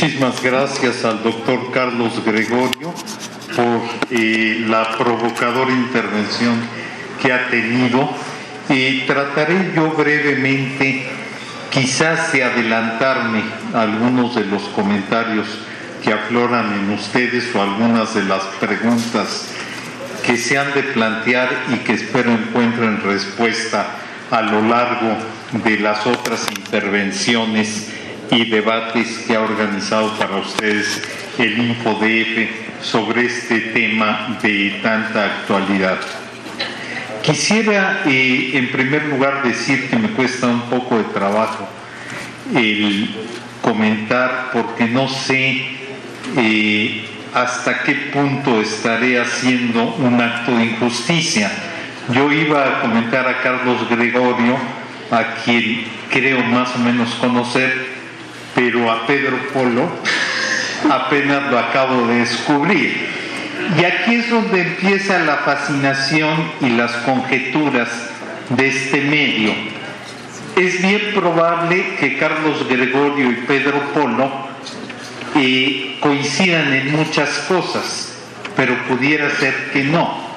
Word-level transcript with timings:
Muchísimas 0.00 0.42
gracias 0.42 1.04
al 1.04 1.22
doctor 1.22 1.72
Carlos 1.72 2.24
Gregorio 2.24 2.94
por 3.54 3.82
eh, 4.10 4.64
la 4.66 4.96
provocadora 4.96 5.70
intervención 5.72 6.58
que 7.20 7.30
ha 7.30 7.50
tenido. 7.50 8.08
Y 8.70 9.00
trataré 9.00 9.72
yo 9.76 9.90
brevemente, 9.90 11.06
quizás 11.68 12.32
de 12.32 12.42
adelantarme 12.42 13.42
algunos 13.74 14.36
de 14.36 14.46
los 14.46 14.62
comentarios 14.74 15.46
que 16.02 16.14
afloran 16.14 16.72
en 16.72 16.92
ustedes 16.94 17.54
o 17.54 17.60
algunas 17.60 18.14
de 18.14 18.24
las 18.24 18.44
preguntas 18.58 19.48
que 20.24 20.38
se 20.38 20.56
han 20.56 20.72
de 20.72 20.82
plantear 20.82 21.50
y 21.74 21.76
que 21.80 21.92
espero 21.92 22.32
encuentren 22.32 23.02
respuesta 23.02 23.86
a 24.30 24.40
lo 24.40 24.62
largo 24.62 25.18
de 25.62 25.78
las 25.78 26.06
otras 26.06 26.46
intervenciones 26.56 27.99
y 28.30 28.44
debates 28.44 29.24
que 29.26 29.34
ha 29.34 29.40
organizado 29.40 30.16
para 30.16 30.36
ustedes 30.36 31.02
el 31.38 31.58
InfoDF 31.58 32.82
sobre 32.82 33.26
este 33.26 33.60
tema 33.60 34.38
de 34.42 34.80
tanta 34.82 35.24
actualidad. 35.24 35.98
Quisiera 37.22 38.02
eh, 38.06 38.52
en 38.54 38.68
primer 38.70 39.06
lugar 39.06 39.42
decir 39.42 39.90
que 39.90 39.96
me 39.96 40.10
cuesta 40.10 40.46
un 40.46 40.62
poco 40.62 40.96
de 40.98 41.04
trabajo 41.04 41.68
el 42.54 43.10
comentar 43.62 44.50
porque 44.52 44.86
no 44.86 45.08
sé 45.08 45.62
eh, 46.36 47.04
hasta 47.34 47.82
qué 47.82 47.94
punto 48.12 48.60
estaré 48.60 49.20
haciendo 49.20 49.94
un 49.98 50.20
acto 50.20 50.56
de 50.56 50.64
injusticia. 50.64 51.50
Yo 52.12 52.32
iba 52.32 52.66
a 52.66 52.80
comentar 52.80 53.28
a 53.28 53.42
Carlos 53.42 53.88
Gregorio, 53.88 54.56
a 55.10 55.34
quien 55.44 55.84
creo 56.10 56.42
más 56.44 56.74
o 56.74 56.78
menos 56.78 57.14
conocer, 57.16 57.89
pero 58.54 58.90
a 58.90 59.06
Pedro 59.06 59.36
Polo 59.52 59.88
apenas 60.90 61.50
lo 61.50 61.58
acabo 61.58 62.06
de 62.06 62.20
descubrir. 62.20 63.08
Y 63.78 63.84
aquí 63.84 64.16
es 64.16 64.30
donde 64.30 64.62
empieza 64.62 65.18
la 65.20 65.36
fascinación 65.38 66.52
y 66.60 66.70
las 66.70 66.92
conjeturas 67.04 67.88
de 68.48 68.68
este 68.68 69.00
medio. 69.02 69.52
Es 70.56 70.82
bien 70.82 71.12
probable 71.14 71.96
que 72.00 72.18
Carlos 72.18 72.66
Gregorio 72.68 73.30
y 73.30 73.34
Pedro 73.46 73.80
Polo 73.94 74.30
eh, 75.36 75.98
coincidan 76.00 76.72
en 76.72 76.92
muchas 76.92 77.30
cosas, 77.48 78.16
pero 78.56 78.76
pudiera 78.88 79.30
ser 79.30 79.70
que 79.72 79.84
no. 79.84 80.30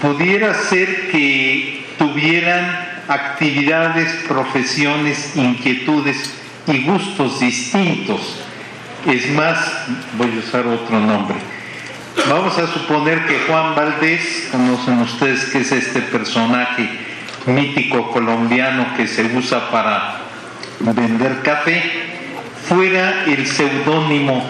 Pudiera 0.00 0.54
ser 0.54 1.10
que 1.10 1.84
tuvieran 1.98 2.92
actividades, 3.08 4.08
profesiones, 4.26 5.36
inquietudes 5.36 6.41
y 6.66 6.84
gustos 6.84 7.40
distintos. 7.40 8.36
Es 9.06 9.30
más, 9.32 9.58
voy 10.16 10.32
a 10.36 10.38
usar 10.38 10.66
otro 10.66 10.98
nombre. 11.00 11.36
Vamos 12.28 12.56
a 12.58 12.66
suponer 12.66 13.26
que 13.26 13.40
Juan 13.48 13.74
Valdés, 13.74 14.48
conocen 14.52 15.00
ustedes 15.00 15.46
que 15.46 15.58
es 15.58 15.72
este 15.72 16.02
personaje 16.02 16.88
mítico 17.46 18.10
colombiano 18.10 18.94
que 18.96 19.08
se 19.08 19.24
usa 19.36 19.70
para 19.70 20.20
vender 20.80 21.42
café, 21.42 21.82
fuera 22.68 23.24
el 23.26 23.46
seudónimo 23.46 24.44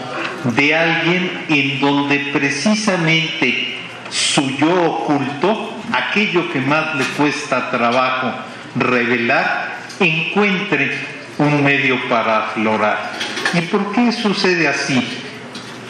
de 0.57 0.75
alguien 0.75 1.45
en 1.49 1.81
donde 1.81 2.31
precisamente 2.33 3.79
su 4.11 4.51
yo 4.57 4.83
oculto, 4.83 5.75
aquello 5.93 6.53
que 6.53 6.61
más 6.61 6.95
le 6.97 7.05
cuesta 7.05 7.71
trabajo 7.71 8.33
revelar, 8.75 9.79
encuentre 10.01 11.22
un 11.39 11.63
medio 11.63 11.99
para 12.09 12.47
aflorar. 12.47 13.13
¿Y 13.55 13.63
por 13.63 13.93
qué 13.93 14.13
sucede 14.13 14.69
así? 14.69 15.03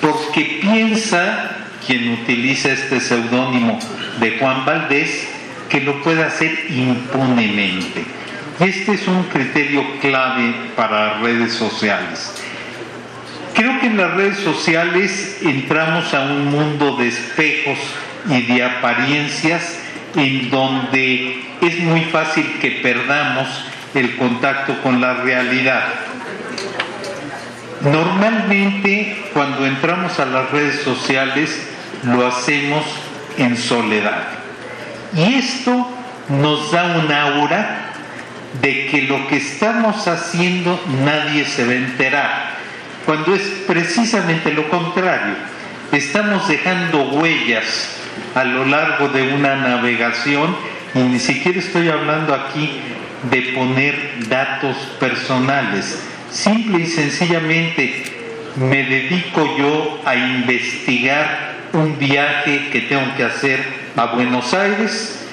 Porque 0.01 0.59
piensa 0.61 1.57
quien 1.87 2.13
utiliza 2.13 2.73
este 2.73 3.01
seudónimo 3.01 3.79
de 4.21 4.39
Juan 4.39 4.65
Valdés 4.65 5.29
que 5.69 5.81
lo 5.81 6.03
puede 6.03 6.23
hacer 6.25 6.67
impunemente. 6.71 8.05
Este 8.61 8.93
es 8.93 9.09
un 9.09 9.25
criterio 9.25 9.85
clave 10.01 10.55
para 10.77 11.19
redes 11.21 11.55
sociales. 11.55 12.35
Creo 13.55 13.81
que 13.81 13.87
en 13.87 13.97
las 13.97 14.15
redes 14.15 14.39
sociales 14.39 15.39
entramos 15.43 16.13
a 16.15 16.23
un 16.23 16.47
mundo 16.47 16.97
de 16.97 17.09
espejos 17.09 17.79
y 18.29 18.43
de 18.43 18.65
apariencias 18.65 19.79
en 20.17 20.51
donde 20.51 21.43
es 21.61 21.81
muy 21.81 22.03
fácil 22.03 22.45
que 22.61 22.71
perdamos 22.83 23.49
el 23.95 24.17
contacto 24.17 24.81
con 24.83 25.01
la 25.01 25.15
realidad. 25.15 25.85
Normalmente 27.83 29.31
cuando 29.33 29.67
entramos 29.67 30.19
a 30.21 30.27
las 30.27 30.51
redes 30.51 30.83
sociales 30.83 31.69
lo 32.05 32.27
hacemos 32.27 32.85
en 33.39 33.57
soledad. 33.57 34.29
Y 35.15 35.35
esto 35.35 35.89
nos 36.29 36.71
da 36.71 36.97
un 36.99 37.13
aura 37.13 37.93
de 38.61 38.87
que 38.87 39.03
lo 39.03 39.27
que 39.29 39.37
estamos 39.37 40.07
haciendo 40.07 40.81
nadie 41.05 41.45
se 41.45 41.65
va 41.65 41.73
a 41.73 41.77
enterar, 41.77 42.51
cuando 43.07 43.35
es 43.35 43.43
precisamente 43.67 44.53
lo 44.53 44.69
contrario. 44.69 45.35
Estamos 45.91 46.49
dejando 46.49 47.11
huellas 47.11 47.97
a 48.35 48.45
lo 48.45 48.65
largo 48.65 49.09
de 49.09 49.35
una 49.35 49.57
navegación 49.57 50.57
y 50.95 51.01
ni 51.01 51.19
siquiera 51.19 51.59
estoy 51.59 51.89
hablando 51.89 52.35
aquí 52.35 52.81
de 53.31 53.43
poner 53.55 54.29
datos 54.29 54.77
personales. 54.99 56.03
Simple 56.31 56.85
y 56.85 56.87
sencillamente 56.87 58.05
me 58.57 58.83
dedico 58.85 59.57
yo 59.57 60.01
a 60.05 60.15
investigar 60.17 61.53
un 61.73 61.99
viaje 61.99 62.71
que 62.71 62.83
tengo 62.83 63.15
que 63.17 63.25
hacer 63.25 63.65
a 63.97 64.07
Buenos 64.07 64.53
Aires 64.55 65.27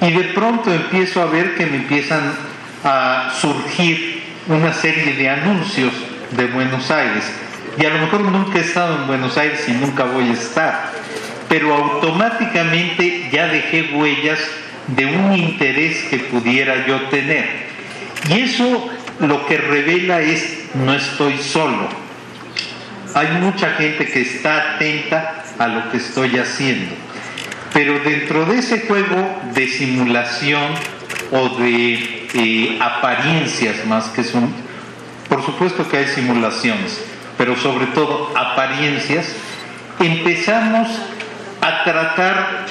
y 0.00 0.10
de 0.10 0.24
pronto 0.34 0.72
empiezo 0.72 1.22
a 1.22 1.26
ver 1.26 1.54
que 1.54 1.66
me 1.66 1.76
empiezan 1.76 2.34
a 2.84 3.32
surgir 3.40 4.22
una 4.46 4.72
serie 4.72 5.14
de 5.14 5.28
anuncios 5.28 5.92
de 6.32 6.46
Buenos 6.46 6.90
Aires. 6.90 7.24
Y 7.78 7.84
a 7.84 7.90
lo 7.90 7.98
mejor 8.00 8.20
nunca 8.20 8.58
he 8.58 8.62
estado 8.62 8.96
en 8.96 9.06
Buenos 9.06 9.36
Aires 9.36 9.64
y 9.68 9.72
nunca 9.72 10.04
voy 10.04 10.28
a 10.30 10.32
estar, 10.32 10.92
pero 11.48 11.74
automáticamente 11.74 13.28
ya 13.32 13.48
dejé 13.48 13.94
huellas 13.94 14.38
de 14.88 15.06
un 15.06 15.34
interés 15.34 16.04
que 16.10 16.18
pudiera 16.18 16.86
yo 16.86 17.02
tener. 17.08 17.66
Y 18.28 18.40
eso 18.40 18.88
lo 19.20 19.46
que 19.46 19.58
revela 19.58 20.20
es 20.20 20.66
no 20.74 20.94
estoy 20.94 21.38
solo. 21.38 21.88
Hay 23.14 23.28
mucha 23.40 23.70
gente 23.72 24.06
que 24.06 24.20
está 24.20 24.74
atenta 24.74 25.44
a 25.58 25.68
lo 25.68 25.90
que 25.90 25.96
estoy 25.96 26.38
haciendo. 26.38 26.94
Pero 27.72 27.98
dentro 28.00 28.44
de 28.46 28.58
ese 28.58 28.80
juego 28.80 29.40
de 29.54 29.68
simulación 29.68 30.62
o 31.32 31.48
de 31.60 32.28
eh, 32.34 32.78
apariencias 32.80 33.84
más 33.86 34.08
que 34.08 34.22
son, 34.22 34.52
por 35.28 35.44
supuesto 35.44 35.88
que 35.88 35.98
hay 35.98 36.06
simulaciones, 36.06 37.02
pero 37.36 37.56
sobre 37.56 37.86
todo 37.86 38.32
apariencias, 38.36 39.34
empezamos 39.98 40.88
a 41.60 41.84
tratar 41.84 42.66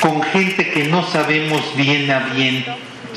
con 0.00 0.22
gente 0.22 0.70
que 0.70 0.84
no 0.84 1.06
sabemos 1.06 1.76
bien 1.76 2.10
a 2.10 2.20
bien 2.34 2.64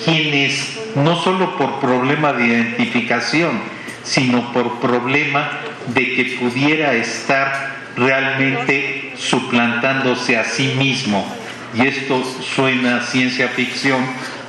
quién 0.03 0.33
es, 0.33 0.79
no 0.95 1.21
solo 1.21 1.57
por 1.57 1.79
problema 1.79 2.33
de 2.33 2.47
identificación, 2.47 3.59
sino 4.03 4.51
por 4.53 4.79
problema 4.79 5.49
de 5.87 6.15
que 6.15 6.37
pudiera 6.39 6.93
estar 6.93 7.75
realmente 7.95 9.13
suplantándose 9.17 10.37
a 10.37 10.43
sí 10.43 10.73
mismo. 10.77 11.25
Y 11.73 11.87
esto 11.87 12.23
suena 12.23 12.97
a 12.97 13.01
ciencia 13.01 13.49
ficción, 13.49 14.05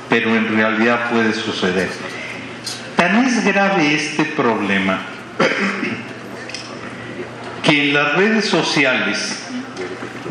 pero 0.09 0.35
en 0.35 0.55
realidad 0.55 1.09
puede 1.09 1.33
suceder. 1.33 1.89
Tan 2.95 3.25
es 3.25 3.43
grave 3.43 3.93
este 3.93 4.25
problema 4.25 5.01
que 7.63 7.89
en 7.89 7.93
las 7.93 8.15
redes 8.15 8.45
sociales 8.45 9.43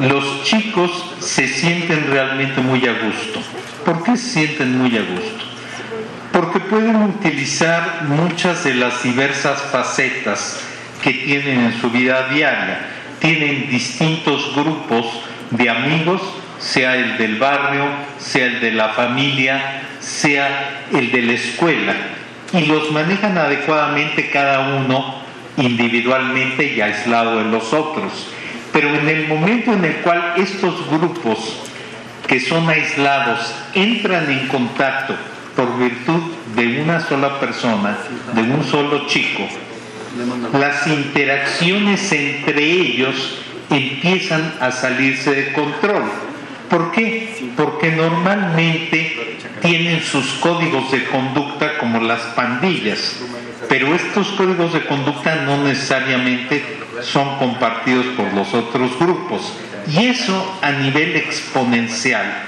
los 0.00 0.44
chicos 0.44 0.90
se 1.20 1.48
sienten 1.48 2.08
realmente 2.10 2.60
muy 2.60 2.86
a 2.86 2.92
gusto. 2.92 3.40
¿Por 3.84 4.02
qué 4.02 4.16
se 4.16 4.30
sienten 4.30 4.78
muy 4.78 4.96
a 4.96 5.02
gusto? 5.02 5.44
Porque 6.32 6.60
pueden 6.60 6.96
utilizar 6.96 8.04
muchas 8.08 8.64
de 8.64 8.74
las 8.74 9.02
diversas 9.02 9.60
facetas 9.62 10.60
que 11.02 11.12
tienen 11.12 11.60
en 11.60 11.80
su 11.80 11.90
vida 11.90 12.28
diaria. 12.28 12.80
Tienen 13.20 13.70
distintos 13.70 14.54
grupos 14.54 15.06
de 15.50 15.70
amigos, 15.70 16.20
sea 16.58 16.96
el 16.96 17.16
del 17.16 17.36
barrio, 17.36 17.84
sea 18.18 18.46
el 18.46 18.60
de 18.60 18.72
la 18.72 18.90
familia, 18.90 19.82
sea 20.00 20.82
el 20.92 21.10
de 21.10 21.22
la 21.22 21.32
escuela, 21.32 21.94
y 22.52 22.66
los 22.66 22.92
manejan 22.92 23.38
adecuadamente 23.38 24.30
cada 24.30 24.76
uno 24.76 25.22
individualmente 25.56 26.74
y 26.74 26.80
aislado 26.80 27.38
de 27.38 27.44
los 27.44 27.72
otros. 27.72 28.35
Pero 28.76 28.94
en 28.94 29.08
el 29.08 29.26
momento 29.26 29.72
en 29.72 29.86
el 29.86 29.94
cual 30.02 30.34
estos 30.36 30.86
grupos 30.90 31.62
que 32.26 32.38
son 32.38 32.68
aislados 32.68 33.54
entran 33.72 34.30
en 34.30 34.48
contacto 34.48 35.14
por 35.56 35.78
virtud 35.78 36.20
de 36.54 36.82
una 36.82 37.00
sola 37.00 37.40
persona, 37.40 37.96
de 38.34 38.42
un 38.42 38.62
solo 38.64 39.06
chico, 39.06 39.48
las 40.52 40.86
interacciones 40.88 42.12
entre 42.12 42.62
ellos 42.64 43.38
empiezan 43.70 44.52
a 44.60 44.70
salirse 44.70 45.34
de 45.34 45.52
control. 45.54 46.02
¿Por 46.68 46.92
qué? 46.92 47.48
Porque 47.56 47.92
normalmente 47.92 49.38
tienen 49.62 50.02
sus 50.02 50.34
códigos 50.34 50.92
de 50.92 51.02
conducta 51.04 51.78
como 51.78 52.02
las 52.02 52.20
pandillas, 52.34 53.22
pero 53.70 53.94
estos 53.94 54.26
códigos 54.32 54.74
de 54.74 54.84
conducta 54.84 55.34
no 55.46 55.64
necesariamente 55.64 56.84
son 57.02 57.38
compartidos 57.38 58.06
por 58.16 58.32
los 58.32 58.52
otros 58.54 58.98
grupos. 58.98 59.52
Y 59.88 60.06
eso 60.06 60.58
a 60.62 60.72
nivel 60.72 61.16
exponencial 61.16 62.46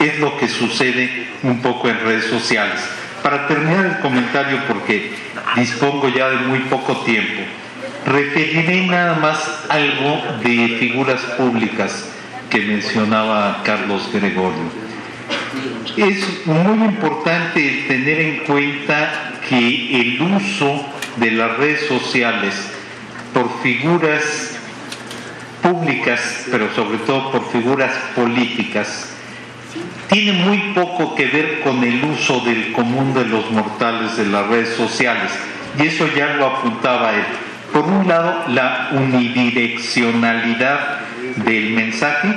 es 0.00 0.18
lo 0.18 0.36
que 0.38 0.48
sucede 0.48 1.28
un 1.42 1.60
poco 1.62 1.88
en 1.88 2.00
redes 2.00 2.26
sociales. 2.26 2.80
Para 3.22 3.46
terminar 3.46 3.86
el 3.86 3.98
comentario, 3.98 4.58
porque 4.68 5.12
dispongo 5.56 6.08
ya 6.08 6.30
de 6.30 6.36
muy 6.36 6.60
poco 6.60 6.98
tiempo, 6.98 7.42
referiré 8.06 8.86
nada 8.86 9.14
más 9.14 9.64
algo 9.68 10.22
de 10.42 10.76
figuras 10.78 11.20
públicas 11.36 12.10
que 12.50 12.60
mencionaba 12.60 13.62
Carlos 13.64 14.08
Gregorio. 14.12 14.88
Es 15.96 16.46
muy 16.46 16.84
importante 16.86 17.84
tener 17.88 18.20
en 18.20 18.36
cuenta 18.44 19.32
que 19.48 20.00
el 20.00 20.22
uso 20.22 20.86
de 21.16 21.32
las 21.32 21.56
redes 21.56 21.86
sociales 21.86 22.77
por 23.38 23.62
figuras 23.62 24.58
públicas, 25.62 26.46
pero 26.50 26.74
sobre 26.74 26.98
todo 26.98 27.30
por 27.30 27.48
figuras 27.52 27.92
políticas, 28.16 29.12
tiene 30.08 30.32
muy 30.32 30.72
poco 30.74 31.14
que 31.14 31.26
ver 31.26 31.60
con 31.60 31.84
el 31.84 32.04
uso 32.04 32.40
del 32.40 32.72
común 32.72 33.14
de 33.14 33.26
los 33.26 33.48
mortales 33.52 34.16
de 34.16 34.26
las 34.26 34.48
redes 34.48 34.70
sociales. 34.70 35.30
Y 35.78 35.86
eso 35.86 36.08
ya 36.16 36.34
lo 36.34 36.46
apuntaba 36.46 37.14
él. 37.14 37.22
Por 37.72 37.84
un 37.84 38.08
lado, 38.08 38.42
la 38.48 38.88
unidireccionalidad 38.92 40.98
del 41.36 41.74
mensaje. 41.74 42.34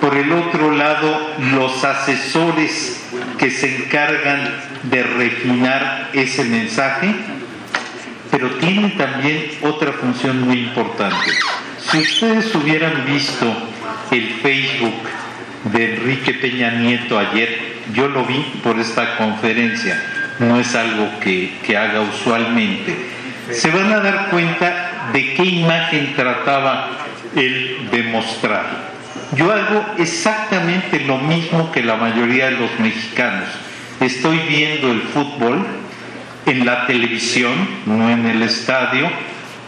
Por 0.00 0.16
el 0.16 0.30
otro 0.30 0.70
lado, 0.70 1.34
los 1.52 1.82
asesores 1.82 3.02
que 3.38 3.50
se 3.50 3.74
encargan 3.74 4.54
de 4.84 5.02
refinar 5.02 6.10
ese 6.12 6.44
mensaje. 6.44 7.12
Pero 8.30 8.50
tiene 8.56 8.90
también 8.90 9.50
otra 9.62 9.92
función 9.92 10.42
muy 10.42 10.58
importante. 10.58 11.30
Si 11.90 11.98
ustedes 11.98 12.54
hubieran 12.54 13.06
visto 13.06 13.46
el 14.10 14.28
Facebook 14.42 15.08
de 15.72 15.94
Enrique 15.94 16.34
Peña 16.34 16.72
Nieto 16.72 17.18
ayer, 17.18 17.78
yo 17.94 18.08
lo 18.08 18.24
vi 18.24 18.44
por 18.62 18.78
esta 18.78 19.16
conferencia, 19.16 20.00
no 20.38 20.60
es 20.60 20.74
algo 20.74 21.08
que, 21.20 21.56
que 21.64 21.76
haga 21.76 22.00
usualmente, 22.02 22.94
se 23.50 23.70
van 23.70 23.92
a 23.92 24.00
dar 24.00 24.28
cuenta 24.28 25.10
de 25.12 25.34
qué 25.34 25.44
imagen 25.44 26.14
trataba 26.14 26.90
él 27.34 27.88
de 27.90 28.02
mostrar. 28.04 28.88
Yo 29.36 29.52
hago 29.52 29.84
exactamente 29.98 31.00
lo 31.00 31.18
mismo 31.18 31.70
que 31.72 31.82
la 31.82 31.96
mayoría 31.96 32.46
de 32.46 32.52
los 32.52 32.78
mexicanos. 32.78 33.48
Estoy 34.00 34.38
viendo 34.48 34.90
el 34.90 35.02
fútbol 35.02 35.66
en 36.48 36.66
la 36.66 36.86
televisión, 36.86 37.54
no 37.86 38.10
en 38.10 38.26
el 38.26 38.42
estadio, 38.42 39.08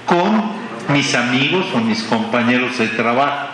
con 0.06 0.42
mis 0.88 1.14
amigos 1.14 1.66
o 1.74 1.78
mis 1.78 2.02
compañeros 2.04 2.78
de 2.78 2.88
trabajo. 2.88 3.48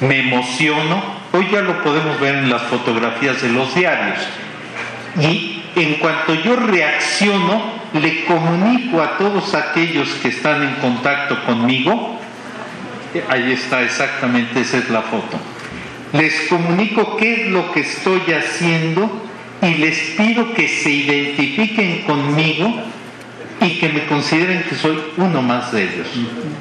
Me 0.00 0.20
emociono 0.20 1.22
Hoy 1.34 1.48
ya 1.50 1.62
lo 1.62 1.82
podemos 1.82 2.20
ver 2.20 2.34
en 2.34 2.50
las 2.50 2.60
fotografías 2.62 3.40
de 3.40 3.48
los 3.48 3.74
diarios. 3.74 4.18
Y 5.18 5.62
en 5.76 5.94
cuanto 5.94 6.34
yo 6.34 6.56
reacciono, 6.56 7.72
le 7.94 8.26
comunico 8.26 9.00
a 9.00 9.16
todos 9.16 9.54
aquellos 9.54 10.10
que 10.20 10.28
están 10.28 10.62
en 10.62 10.74
contacto 10.74 11.42
conmigo, 11.44 12.20
ahí 13.30 13.52
está 13.52 13.80
exactamente, 13.82 14.60
esa 14.60 14.78
es 14.78 14.90
la 14.90 15.02
foto, 15.02 15.38
les 16.12 16.48
comunico 16.48 17.16
qué 17.16 17.42
es 17.42 17.48
lo 17.48 17.72
que 17.72 17.80
estoy 17.80 18.20
haciendo 18.32 19.21
y 19.62 19.74
les 19.76 19.96
pido 20.16 20.52
que 20.54 20.68
se 20.68 20.90
identifiquen 20.90 22.02
conmigo 22.02 22.82
y 23.60 23.78
que 23.78 23.88
me 23.90 24.06
consideren 24.06 24.64
que 24.64 24.74
soy 24.74 25.00
uno 25.16 25.40
más 25.40 25.70
de 25.70 25.84
ellos. 25.84 26.08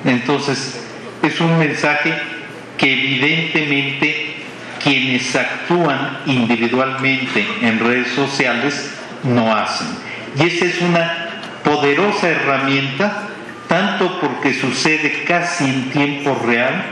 Entonces, 0.05 0.85
es 1.23 1.41
un 1.41 1.57
mensaje 1.57 2.13
que 2.77 2.93
evidentemente 2.93 4.35
quienes 4.83 5.35
actúan 5.35 6.19
individualmente 6.27 7.45
en 7.61 7.79
redes 7.79 8.09
sociales 8.09 8.91
no 9.23 9.55
hacen. 9.55 9.87
Y 10.39 10.43
esa 10.43 10.65
es 10.65 10.81
una 10.81 11.29
poderosa 11.63 12.29
herramienta, 12.29 13.29
tanto 13.67 14.19
porque 14.19 14.53
sucede 14.53 15.23
casi 15.27 15.65
en 15.65 15.89
tiempo 15.91 16.39
real, 16.45 16.85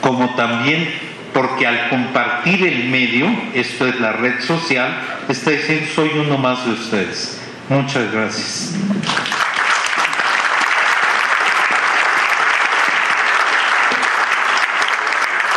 como 0.00 0.34
también 0.34 1.11
porque 1.32 1.66
al 1.66 1.88
compartir 1.88 2.66
el 2.66 2.88
medio, 2.88 3.26
esto 3.54 3.86
es 3.86 3.98
la 4.00 4.12
red 4.12 4.40
social, 4.40 5.22
está 5.28 5.50
diciendo 5.50 5.86
soy 5.94 6.10
uno 6.14 6.36
más 6.38 6.64
de 6.64 6.72
ustedes. 6.72 7.40
Muchas 7.68 8.12
gracias. 8.12 8.74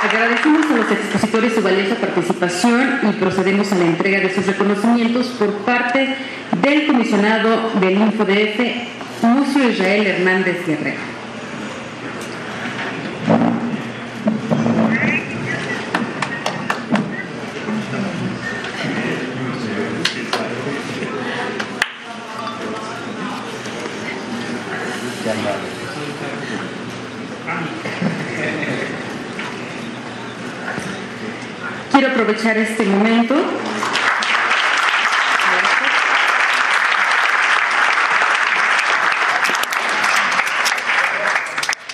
Agradecemos 0.04 0.66
a 0.68 0.76
los 0.76 0.92
expositores 0.92 1.54
su 1.56 1.64
valiosa 1.64 1.96
participación 1.96 3.00
y 3.10 3.14
procedemos 3.14 3.72
a 3.72 3.76
la 3.76 3.86
entrega 3.86 4.20
de 4.20 4.34
sus 4.34 4.46
reconocimientos 4.46 5.28
por 5.40 5.52
parte 5.66 6.16
del 6.62 6.86
comisionado 6.86 7.72
del 7.82 7.98
InfoDF, 7.98 8.60
Mucio 9.24 9.70
Israel 9.70 10.06
Hernández 10.06 10.66
Guerrero. 10.68 11.25
Aprovechar 32.04 32.58
este 32.58 32.84
momento 32.84 33.36